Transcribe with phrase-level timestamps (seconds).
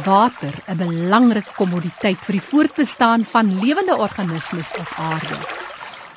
[0.00, 5.36] Water, 'n belangrike kommoditeit vir die voortbestaan van lewende organismes op aarde.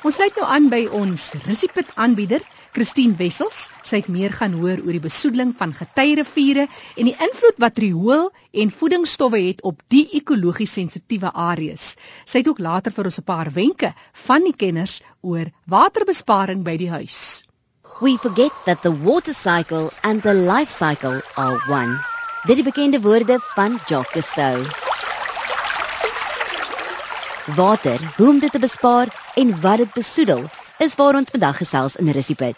[0.02, 2.40] Ons sluit nou aan by ons Rissipit aanbieder,
[2.72, 3.68] Christine Wessels.
[3.82, 6.66] Sy het meer gaan hoor oor die besoedeling van getyriviere
[6.96, 11.96] en die invloed wat riool en voedingsstowwe het op die ekologies sensitiewe areas.
[12.24, 13.92] Sy het ook later vir ons 'n paar wenke
[14.26, 17.44] van die kenners oor waterbesparing by die huis.
[18.00, 22.15] We forget that the water cycle and the life cycle are one.
[22.46, 24.66] Dit is bekende woorde van Jacques Cousteau.
[27.56, 30.44] Water, hoe om dit te bespaar en wat dit besoedel,
[30.78, 32.56] is waar ons vandag gesels in Rissipit.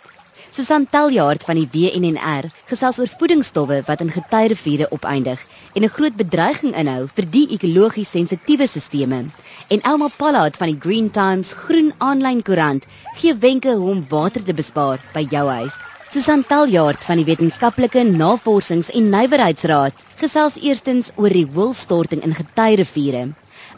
[0.50, 5.40] Susan Taljaard van die WNNR gesels oor voedingsstowwe wat in getyriviere opeindig
[5.72, 9.32] en 'n groot bedreiging inhou vir die ekologies sensitiewe stelsels.
[9.68, 12.84] En Elma Pollard van die Green Times groen aanlyn koerant
[13.16, 15.72] gee wenke hoe om water te bespaar by jou huis.
[16.08, 23.27] Susan Taljaard van die Wetenskaplike Navorsings- en Nywerheidsraad gesels eerstens oor die woelstorting in getyriviere.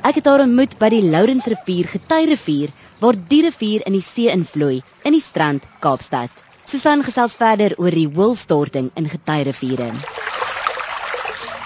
[0.07, 4.79] Ek het haar ontmoet by die Lourensrivier getyrivier waar die rivier in die see invloei
[5.03, 6.31] in die strand Kaapstad.
[6.63, 9.91] Susan gesels verder oor die woelstorting in Getyriviere.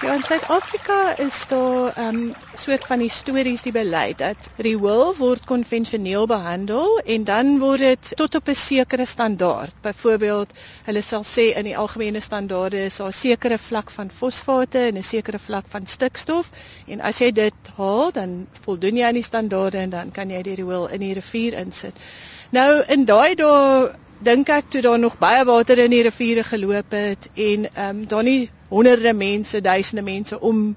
[0.05, 5.45] Ja, in Suid-Afrika is daar 'n um, soort van histories die beleid dat riool word
[5.45, 9.73] konvensioneel behandel en dan word dit tot op 'n sekere standaard.
[9.81, 10.53] Byvoorbeeld,
[10.83, 14.97] hulle sal sê in die algemene standaarde is daar 'n sekere vlak van fosfate en
[14.97, 16.49] 'n sekere vlak van stikstof
[16.87, 20.41] en as jy dit haal, dan voldoen jy aan die standaarde en dan kan jy
[20.41, 21.93] die riool in die rivier insit.
[22.49, 23.91] Nou in daai dae
[24.25, 28.05] dink ek toe daar nog baie water in die riviere geloop het en ehm um,
[28.09, 30.75] daar nie honderde mense, duisende mense om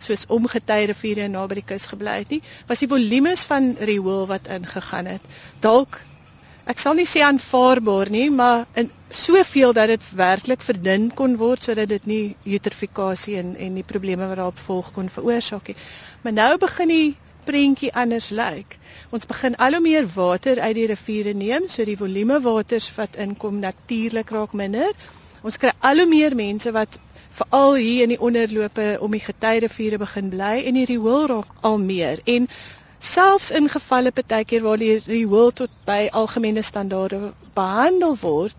[0.00, 4.48] soos omgetye riviere naby die kus gebly het nie, was die volumes van riool wat
[4.52, 5.24] ingegaan het.
[5.60, 6.00] Dalk
[6.70, 11.66] ek sal nie sê aanvaarbaar nie, maar in soveel dat dit werklik verdun kon word
[11.66, 15.78] sodat dit nie eutrofikasie en en die probleme wat daarop volg kon veroorsaak nie.
[16.22, 17.10] Maar nou begin die
[17.44, 18.78] prentjie anders lyk.
[19.10, 23.16] Ons begin al hoe meer water uit die riviere neem, so die volume waters wat
[23.16, 24.90] inkom natuurlik raak minder.
[25.42, 26.98] Ons kry al hoe meer mense wat
[27.30, 31.78] veral hier in die onderlope om die getyriviere begin bly en die riool raak al
[31.78, 32.48] meer en
[32.98, 38.56] selfs in gevalle partykeer waar die riool tot by algemene standaarde behandel word,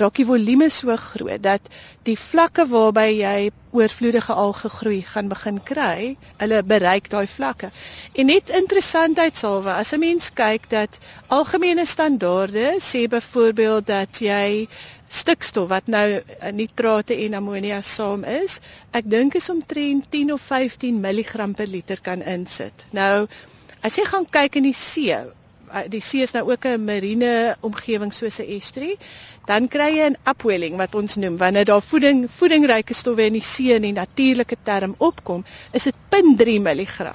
[0.00, 1.68] raak die volume so groot dat
[2.08, 7.70] die vlakke waarby jy oorvloedige alge groei gaan begin kry, hulle bereik daai vlakke.
[8.14, 10.98] En net interessantheidshalwe, as 'n mens kyk dat
[11.38, 14.68] algemene standaarde sê byvoorbeeld dat jy
[15.08, 16.20] stikstof wat nou
[16.52, 18.60] nitrate en amonia saam is,
[18.92, 22.86] ek dink is omtrent 10 of 15 mg per liter kan insit.
[22.90, 23.26] Nou
[23.82, 25.14] as jy gaan kyk in die see,
[25.92, 28.96] die see is nou ook 'n marine omgewing soos 'n estuary,
[29.46, 33.48] dan kry jy 'n upwelling wat ons noem wanneer daar voeding voedingryke stowwe in die
[33.54, 37.14] see in die natuurlike term opkom, is dit 0.3 mg.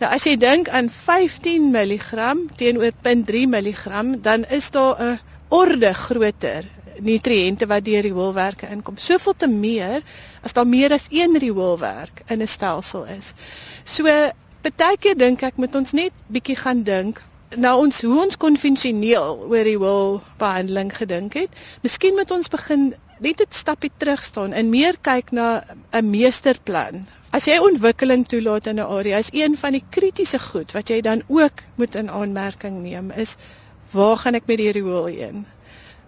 [0.00, 5.92] Nou as jy dink aan 15 mg teenoor 0.3 mg, dan is daar 'n orde
[5.94, 6.64] groter
[7.00, 8.96] nutriënte wat deur die hoelwerke inkom.
[8.96, 10.02] Soveel te meer
[10.42, 13.32] as daar meer as een rioolwerk in 'n stelsel is.
[13.84, 14.04] So
[14.62, 17.22] baie keer dink ek moet ons net bietjie gaan dink
[17.56, 21.52] nou ons hoe ons konvensioneel oor die wil behandeling gedink het.
[21.82, 22.94] Miskien moet ons begin
[23.24, 27.06] net 'n stappie terug staan en meer kyk na 'n meesterplan.
[27.32, 31.00] As jy ontwikkeling toelaat in 'n area, is een van die kritiese goed wat jy
[31.00, 33.36] dan ook moet in aanmerking neem is
[33.92, 35.46] waar gaan ek met die riool heen?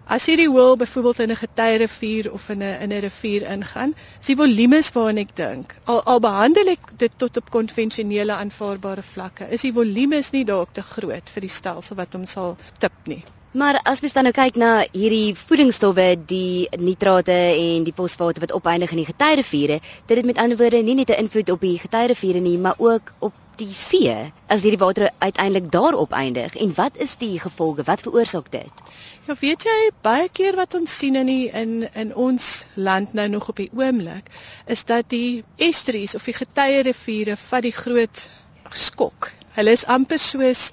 [0.09, 4.25] As hierdie hoël byvoorbeeld in 'n getyrivier of in 'n in 'n rivier ingaan, is
[4.25, 5.75] die volumes waarna ek dink.
[5.85, 10.73] Al al behandel ek dit tot op konvensionele aanvaarbare vlakke, is die volumes nie dalk
[10.73, 13.23] te groot vir die stelsel wat hom sal tip nie.
[13.51, 17.37] Maar as mens dan nou kyk na hierdie voedingsstowwe, die nitrate
[17.67, 21.09] en die fosfate wat opeindig in die getyriviere, dit het met ander woorde nie net
[21.09, 24.13] 'n invloed op die getyriviere nie, maar ook op die see
[24.47, 27.83] as hierdie water uiteindelik daarop eindig en wat is die gevolge?
[27.87, 28.83] Wat veroorsaak dit?
[29.27, 33.27] Ja weet jy baie keer wat ons sien in die, in in ons land nou
[33.27, 34.31] nog op die oomblik
[34.65, 38.25] is dat die estuaries of die getye riviere vat die groot
[38.73, 40.69] skok hulle is amper soos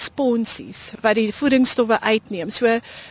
[0.00, 2.50] sponsies wat die voedingsstowwe uitneem.
[2.54, 2.70] So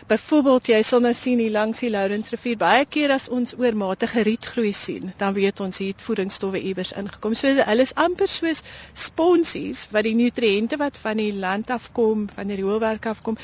[0.09, 4.73] byvoorbeeld jy sal nou sien hier langs die Lourensrivier baie keer as ons oormatige rietgroei
[4.73, 7.35] sien, dan weet ons hier het voedingsstowwe iewers ingekom.
[7.37, 8.63] So hulle is amper soos
[9.07, 13.37] sponsies wat die nutriënte wat van die land afkom, van die rioolwerk afkom,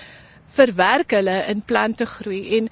[0.58, 2.70] verwerk hulle in plante groei en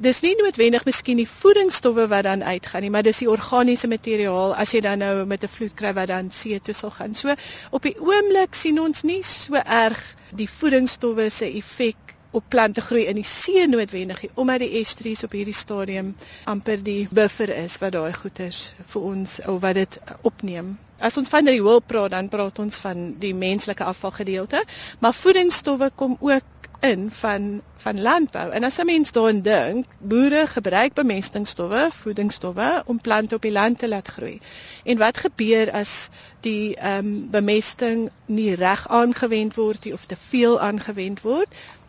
[0.00, 4.54] dis nie noodwendig miskien die voedingsstowwe wat dan uitgaan nie, maar dis die organiese materiaal
[4.56, 7.14] as jy dan nou met 'n vloed kry wat dan see toe sal gaan.
[7.14, 7.34] So
[7.70, 10.00] op die oomblik sien ons nie so erg
[10.30, 15.34] die voedingsstowwe se effek op plante groei in die see noodwendig omdat die estuaries op
[15.36, 16.14] hierdie stadium
[16.44, 20.78] amper die buffer is wat daai goeters vir ons of wat dit opneem.
[20.98, 24.64] As ons van die wil praat dan praat ons van die menslike afvalgedeelte,
[25.00, 28.50] maar voedingsstowwe kom ook in van van landbou.
[28.50, 33.78] En as 'n mens daaraan dink, boere gebruik bemestingsstowwe, voedingsstowwe om plante op die land
[33.78, 34.40] te laat groei.
[34.84, 36.08] En wat gebeur as
[36.40, 41.48] die ehm um, bemesting nie reg aangewend word nie of te veel aangewend word?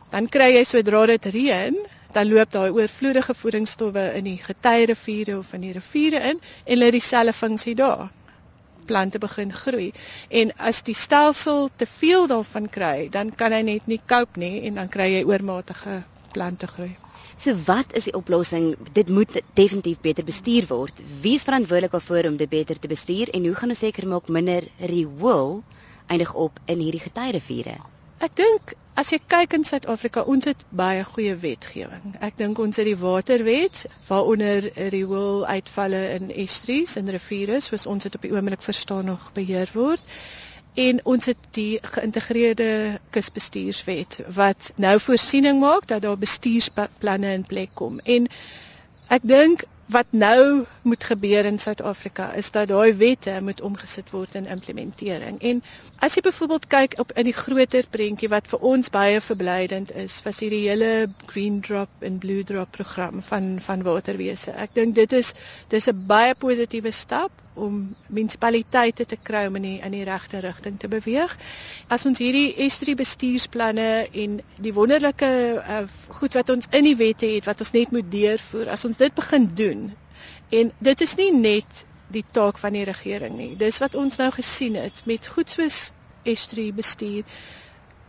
[0.10, 1.78] Dan kry jy sodra dit reën,
[2.12, 6.92] dan loop daai oorvloedige voedingsstowwe in die getyereviere of in die riviere in en hulle
[6.92, 8.10] dieselfde funksie daar
[8.85, 9.91] plante begin groei.
[10.30, 14.63] En as die stelsel te veel daarvan kry, dan kan hy net nie cope nie
[14.68, 16.01] en dan kry jy oormatige
[16.33, 16.94] plante groei.
[17.38, 18.75] So wat is die oplossing?
[18.94, 21.01] Dit moet definitief beter bestuur word.
[21.21, 24.30] Wie is verantwoordelik daarvoor om dit beter te bestuur en hoe gaan ons seker maak
[24.30, 25.63] minder riool
[26.07, 27.79] eindig op in hierdie getyereviere?
[28.24, 32.14] Ek dink as jy kyk in Suid-Afrika, ons het baie goeie wetgewing.
[32.24, 38.08] Ek dink ons het die waterwet waaronder riool uitvalle in estuaries en riviere soos ons
[38.08, 40.16] dit op die oomblik verstaan nog beheer word.
[40.80, 42.70] En ons het die geïntegreerde
[43.14, 48.00] kusbestuurswet wat nou voorsiening maak dat daar bestuursplanne in plek kom.
[48.08, 48.31] En
[49.12, 54.35] ek dink wat nou moet gebeur in Suid-Afrika is dat daai wette moet omgesit word
[54.35, 55.41] in implementering.
[55.41, 55.63] En
[56.00, 60.21] as jy byvoorbeeld kyk op in die groter prentjie wat vir ons baie verblydend is,
[60.24, 64.56] was hierdie hele Green Drop en Blue Drop program van van waterwese.
[64.56, 65.33] Ek dink dit is
[65.69, 70.41] dis 'n baie positiewe stap om munisipaliteite te kry om in die in die regte
[70.44, 71.35] rigting te beweeg.
[71.88, 73.89] As ons hierdie estuarie bestuursplanne
[74.23, 75.81] en die wonderlike uh,
[76.19, 79.15] goed wat ons in die wette het wat ons net moet deurvoer, as ons dit
[79.15, 79.89] begin doen.
[80.53, 83.51] En dit is nie net die taak van die regering nie.
[83.57, 85.91] Dis wat ons nou gesien het met goed soos
[86.23, 87.23] Estrie bestuur.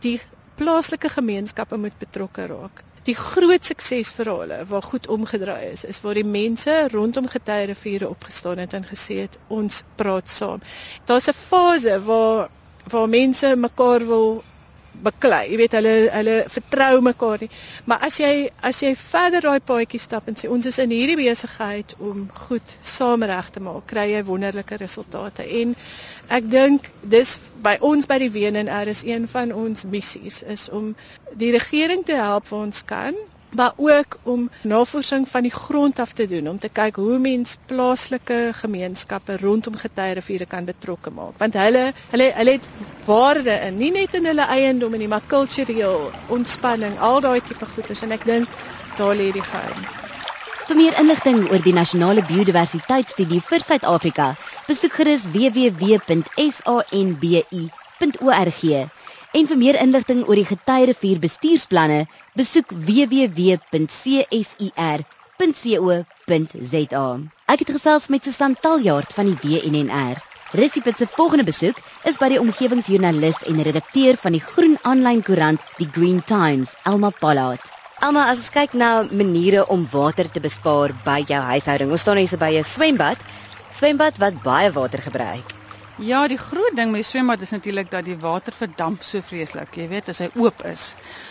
[0.05, 0.19] Die
[0.55, 2.83] plaaslike gemeenskappe moet betrokke raak.
[3.05, 8.73] Die groot suksesverhale waar goed omgedraai is, is waar die mense rondom Getuieriviere opgestaan het
[8.73, 10.61] en gesê het ons praat saam.
[11.05, 12.49] Daar's 'n fase waar
[12.89, 14.43] waar mense mekaar wil
[15.03, 15.43] beklei.
[15.51, 17.49] Jy weet hulle hulle vertrou mekaar nie.
[17.89, 18.31] Maar as jy
[18.69, 22.75] as jy verder daai paadjie stap en sê ons is in hierdie besigheid om goed
[22.95, 25.45] saam reg te maak, kry jy wonderlike resultate.
[25.61, 25.75] En
[26.39, 30.93] ek dink dis by ons by die WNR is een van ons missies is om
[31.33, 33.17] die regering te help waar ons kan
[33.55, 37.57] maar ook om navorsing van die grond af te doen om te kyk hoe mens
[37.65, 41.37] plaaslike gemeenskappe rondom getuieriviere kan betrokke maak.
[41.37, 42.69] Want hulle hulle hulle het
[43.05, 48.01] waarde in nie net in hulle eiendom nie maar kultureel ontspanning al daai tipe goeders.
[48.01, 48.47] En ek dink
[48.97, 49.85] daar lê die geheim.
[50.65, 54.27] Vir meer inligting oor die nasionale biodiversiteitsstudie vir Suid-Afrika
[54.67, 56.25] besoek gerus www.sanbi.org
[59.35, 62.05] En vir meer inligting oor die getuierivier bestuursplanne,
[62.39, 63.73] besoek www.cir.co.za.
[67.51, 70.21] Ek het gesels met Susan Taljaard van die WNNR.
[70.55, 75.59] Resipit se volgende besoek is by die omgewingsjoernalis en redakteur van die groen aanlyn koerant
[75.81, 77.59] Die Green Times, Elma Pollard.
[77.99, 81.91] Elma, as ons kyk na maniere om water te bespaar by jou huishouding.
[81.91, 83.19] Ons staan hier so by 'n swembad.
[83.75, 85.64] Swembad wat baie water gebruik.
[85.97, 89.77] Ja, die groot ding met die swembad is natuurlik dat die water verdamp so vreeslik,
[89.79, 90.89] jy weet, as hy oop is.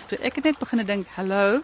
[0.08, 1.60] So ek het net begin dink, "Hallo,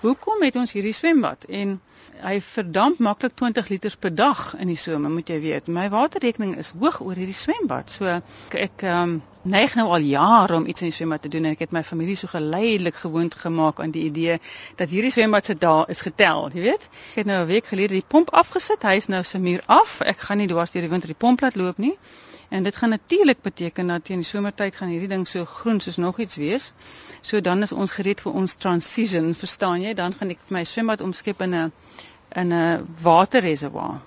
[0.00, 1.74] hoekom het ons hierdie swembad?" En
[2.22, 5.66] hy verdamp maklik 20 liter per dag in die somer, moet jy weet.
[5.66, 7.90] My waterrekening is hoog oor hierdie swembad.
[7.90, 11.44] So ek ek um, neig nou al jare om iets in die swembad te doen
[11.44, 14.40] en ek het my familie so geleidelik gewoond gemaak aan die idee
[14.76, 16.88] dat hierdie swembad se dae is getel, jy weet.
[17.10, 18.82] Ek het nou 'n week gelede die pomp afgesit.
[18.82, 20.00] Hy is nou se muur af.
[20.00, 21.98] Ek gaan nie dwars deur die winter die pomp laat loop nie.
[22.48, 25.96] En dit gaan natuurlik beteken dat teen die somertyd gaan hierdie ding so groen soos
[25.96, 26.72] nog iets wees.
[27.20, 29.94] So dan is ons gereed vir ons transition, verstaan jy?
[29.94, 31.72] Dan gaan ek my swembad omskep in 'n
[32.28, 34.00] in 'n waterreservoir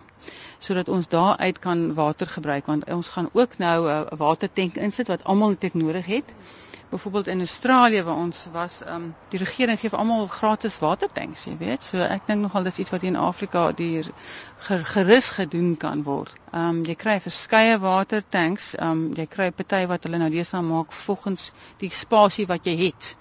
[0.62, 5.08] sodat ons daar uit kan water gebruik want ons gaan ook nou 'n watertank insit
[5.08, 6.34] wat almal net nodig het
[6.92, 11.56] byvoorbeeld in Australië waar ons was, ehm um, die regering gee almal gratis watertanks, jy
[11.58, 11.84] weet.
[11.84, 14.04] So ek dink nogal dis iets wat hier in Afrika die
[14.94, 16.34] gerus gedoen kan word.
[16.52, 20.62] Ehm um, jy kry verskeie watertanks, ehm um, jy kry party wat hulle nou deesdae
[20.68, 21.52] maak volgens
[21.84, 23.16] die spasie wat jy het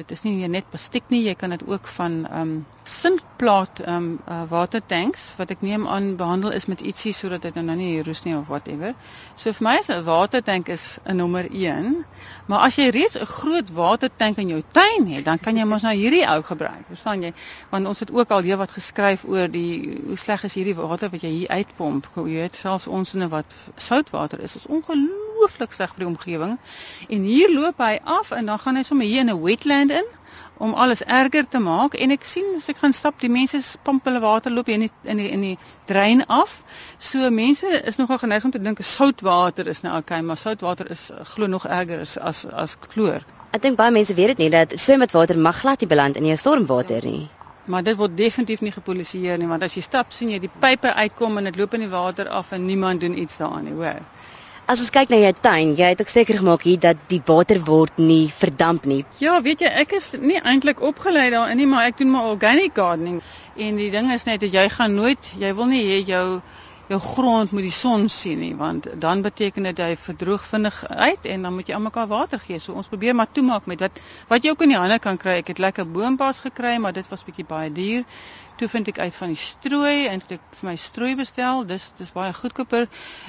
[0.00, 3.96] dit is nie net plastiek nie, jy kan dit ook van ehm um, sinkplaat ehm
[3.96, 8.02] um, uh, watertanks wat ek neem aan behandel is met ietsie sodat dit nou nie
[8.06, 8.94] roes nie of whatever.
[9.34, 12.04] So vir my is 'n watertank is 'n nommer 1.
[12.46, 15.82] Maar as jy reeds 'n groot watertank in jou tuin het, dan kan jy mos
[15.82, 16.86] nou hierdie ou gebruik.
[16.88, 17.32] Verstaan jy?
[17.70, 21.10] Want ons het ook al hier wat geskryf oor die hoe sleg is hierdie water
[21.10, 22.08] wat jy hier uitpomp.
[22.16, 26.58] Jy weet selfs ons in wat soutwater is, is ongelooflik ongelooflik sleg vir die omgewing.
[27.08, 30.04] En hier loop hy af en dan gaan hy sommer hier in 'n wetland in
[30.58, 34.04] om alles erger te maak en ek sien as ek gaan stap die mense pomp
[34.04, 36.62] hulle water loop in die in die in die drein af.
[36.98, 41.10] So mense is nogal geneig om te dink soutwater is nou okay, maar soutwater is
[41.32, 43.24] glo nog erger as as, as kloor.
[43.52, 46.36] Ek dink baie mense weet dit nie dat swemmetwater mag glad nie beland in jou
[46.36, 47.28] stormwater nie.
[47.64, 50.92] Maar dit word definitief nie gepolisieer nie want as jy stap sien jy die pype
[50.94, 54.04] uitkom en dit loop in die water af en niemand doen iets daaraan nie, hoor.
[54.70, 57.58] As ons kyk na jou tuin, jy het ook seker gemaak hier dat die water
[57.66, 59.00] word nie verdamp nie.
[59.18, 62.78] Ja, weet jy, ek is nie eintlik opgelei daarin nie, maar ek doen maar organic
[62.78, 63.16] gardening
[63.58, 66.26] en die ding is net dat jy gaan nooit, jy wil nie hê jou
[66.90, 71.26] jou grond moet die son sien nie want dan beteken dit hy verdroog vinnig uit
[71.34, 72.58] en dan moet jy almekaar water gee.
[72.58, 74.00] So ons probeer maar toemaak met wat
[74.30, 75.36] wat jy ook in die hande kan kry.
[75.42, 78.06] Ek het lekker boompas gekry, maar dit was bietjie baie duur.
[78.60, 81.62] Toe vind ek uit van die strooi en ek vir my strooi bestel.
[81.64, 82.88] Dis dis baie goedkoper.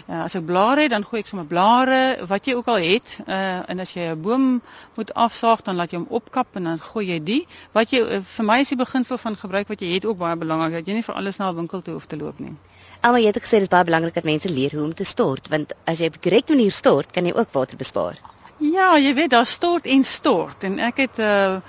[0.10, 3.14] Uh, as ek blare het, dan gooi ek sommer blare wat jy ook al het.
[3.24, 4.50] Uh en as jy 'n boom
[4.98, 7.40] moet afsaag, dan laat jy hom opkap en dan gooi jy die.
[7.72, 10.36] Wat jy uh, vir my is die beginsel van gebruik wat jy het ook baie
[10.36, 12.52] belangrik dat jy nie vir alles na 'n winkel toe hoef te loop nie.
[13.00, 15.48] Alma jy het gesê dit is baie belangrik dat mense leer hoe om te stort
[15.48, 18.20] want as jy op die regte manier stort, kan jy ook water bespaar.
[18.60, 21.62] Ja, jy weet daar stort en stort en ek het 'n uh,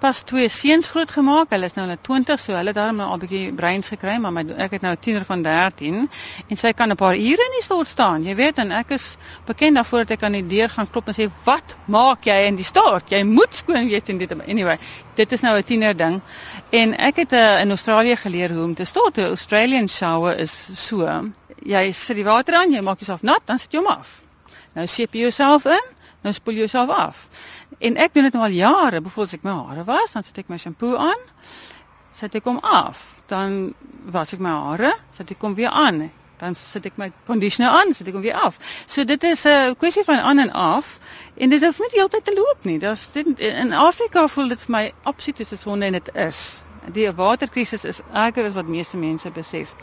[0.00, 1.50] pas twee seuns groot gemaak.
[1.54, 4.16] Hulle is nou net 20, so hulle het daarom nou al 'n bietjie breins gekry,
[4.18, 6.10] maar my ek het nou 'n tiener van 13
[6.48, 8.24] en sy kan 'n paar ure in die stort staan.
[8.24, 11.14] Jy weet, en ek is bekend daarvoor dat ek aan die deur gaan klop en
[11.14, 13.10] sê, "Wat maak jy in die stort?
[13.10, 14.78] Jy moet skoon wees in dit." Anyway,
[15.14, 16.20] dit is nou 'n tiener ding.
[16.70, 19.16] En ek het uh, in Australië geleer hoe om te stort.
[19.16, 21.30] 'n Australian shower is so.
[21.62, 24.20] Jy sit die water aan, jy maak jouself nat, dan sit jy hom af.
[24.76, 25.95] Nou seep jy jouself in,
[26.26, 27.22] nou spoel jy jouself af.
[27.78, 29.00] En ek doen dit nou al jare.
[29.24, 31.26] As ek my hare was, dan sit ek my shampoo aan,
[32.16, 33.14] sit ek hom af.
[33.30, 33.74] Dan
[34.12, 36.08] was ek my hare, sit ek hom weer aan.
[36.40, 38.58] Dan sit ek my conditioner aan, sit ek hom weer af.
[38.86, 40.98] So dit is 'n kwessie van aan en af
[41.36, 42.78] en dit hoef nie die hele tyd te loop nie.
[42.78, 46.65] Daar's in Afrika voel dit vir my absoluut soos sonde en dit is.
[46.94, 49.74] Die waterkrisis is erger as wat meeste mense besef.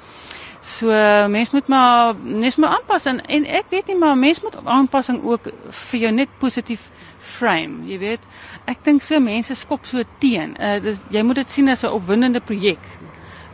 [0.63, 0.87] So
[1.27, 5.23] mens moet maar mens moet aanpas en, en ek weet nie maar mens moet aanpassing
[5.23, 8.27] ook vir jou net positief frame, jy weet.
[8.65, 10.55] Ek dink so mense skop so teen.
[10.59, 12.83] Uh dis jy moet dit sien as 'n opwindende projek.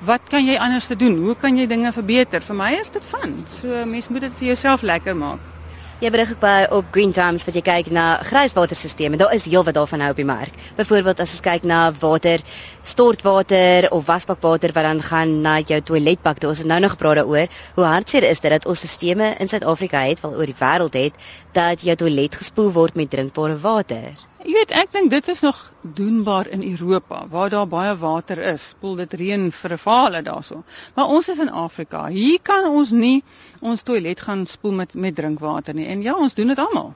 [0.06, 1.18] Wat kan jy anders te doen?
[1.26, 2.42] Hoe kan jy dinge verbeter?
[2.42, 3.42] Vir my is dit van.
[3.46, 5.59] So mens moet dit vir jouself lekker maak.
[6.00, 9.18] Jy berig ook baie op Green Times wat jy kyk na grijswaterstelsels.
[9.20, 10.56] Daar is heelwat daarvan nou op die mark.
[10.78, 12.40] Byvoorbeeld as ons kyk na water,
[12.88, 16.40] stortwater of wasbakwater wat dan gaan na jou toiletbak.
[16.48, 20.08] Ons het nou nog gepraat daaroor hoe hartseer is dit dat ons stelsels in Suid-Afrika
[20.08, 24.29] het, wel oor die wêreld het, dat jou toilet gespoel word met drinkbare water.
[24.40, 28.70] Jy weet, ek dink dit is nog doenbaar in Europa waar daar baie water is.
[28.72, 30.64] Spoel dit reën vir 'n vale daarso.
[30.96, 32.06] Maar ons is in Afrika.
[32.08, 33.24] Hier kan ons nie
[33.60, 35.88] ons toilet gaan spoel met met drinkwater nie.
[35.88, 36.94] En ja, ons doen dit almal.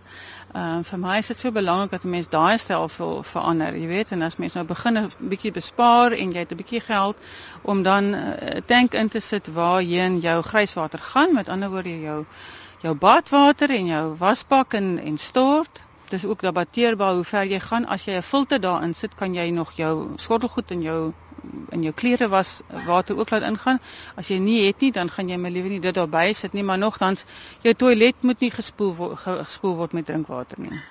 [0.53, 3.88] Ehm uh, vir my is dit so belangrik dat 'n mens daai stelsel verander, jy
[3.88, 7.17] weet, en as mens nou begin 'n bietjie bespaar en jy het 'n bietjie geld
[7.62, 12.00] om dan 'n uh, tank in te sit waarheen jou grijswater gaan, met ander woorde
[12.00, 12.25] jou
[12.81, 17.86] jou badwater en jou wasbak en en stort dis ook debatteerbaar hoe ver jy gaan.
[17.86, 21.13] As jy 'n filter daarin sit kan jy nog jou skottelgoed in jou
[21.69, 23.79] in jou klere was water ook laat ingaan.
[24.15, 26.63] As jy nie het nie dan gaan jy my liewe nie dit daarby sit nie.
[26.63, 27.25] Maar nogtans
[27.62, 30.81] jou toilet moet nie gespoel word gespoel word met drinkwater nie.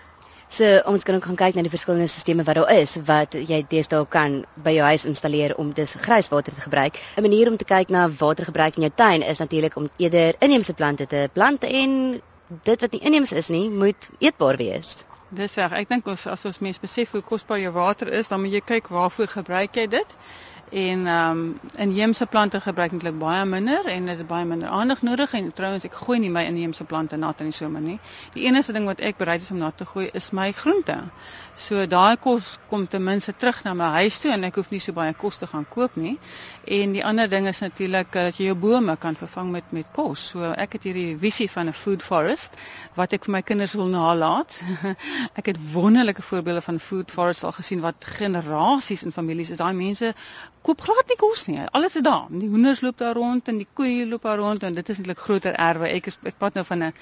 [0.52, 3.62] So ons kan ook gaan kyk na die verskillende stelsels wat daar is wat jy
[3.68, 6.98] deesdae kan by jou huis installeer om dis grijswater te gebruik.
[7.16, 10.74] 'n Manier om te kyk na watergebruik in jou tuin is natuurlik om eerder inheemse
[10.74, 12.20] plante te plant en
[12.62, 14.96] dit wat nie inheems is nie, moet eetbaar wees.
[15.32, 15.72] Dis reg.
[15.80, 18.62] Ek dink ons as ons mens besef hoe kosbaar jou water is, dan moet jy
[18.74, 20.16] kyk waarvoor gebruik jy dit.
[20.72, 25.02] En ehm um, inheemse plante gebruik eintlik baie minder en dit het baie minder aandag
[25.02, 27.98] nodig en trouens ek gooi nie my inheemse plante nat in die somer nie.
[28.32, 30.96] Die enigste ding wat ek bereid is om nat te gooi is my groente.
[31.54, 34.80] So daai kos kom ten minste terug na my huis toe en ek hoef nie
[34.80, 36.14] so baie kos te gaan koop nie.
[36.64, 39.92] En die ander ding is natuurlik eh, dat jy jou bome kan vervang met met
[39.92, 40.24] kos.
[40.32, 42.56] So ek het hierdie visie van 'n food forest
[42.96, 44.56] wat ek vir my kinders wil nalaat.
[45.40, 49.60] ek het wonderlike voorbeelde van food forest al gesien wat generasies in families is.
[49.60, 50.14] Daai mense
[50.62, 51.58] koop glad nie kos nie.
[51.74, 52.26] Alles is daar.
[52.30, 55.18] Die hoenders loop daar rond en die koeie loop daar rond en dit is eintlik
[55.18, 55.88] groter erwe.
[55.90, 56.92] Ek is ek pad nou van 'n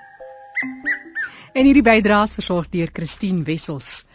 [1.52, 4.06] En hierdie bydraes versorg deur Christine Wessels.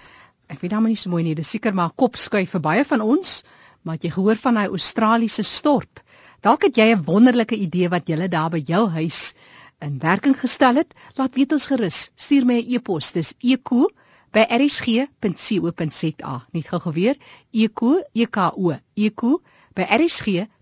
[0.48, 3.02] Ek weet dan nie so mooi nie, dis seker maar kop skuif vir baie van
[3.02, 3.44] ons,
[3.84, 6.04] maar jy gehoor van hy Australiese stort.
[6.46, 9.34] Dalk het jy 'n wonderlike idee wat jy daar by jou huis
[9.82, 10.94] in werking gestel het.
[11.16, 12.12] Laat weet ons gerus.
[12.16, 13.12] Stuur my 'n e-pos.
[13.12, 13.96] Dis eco@rsg.co.za.
[16.54, 17.18] Net gou geweer,
[17.52, 19.42] eco, e k o, eco
[19.76, 20.58] by rsg.co.za.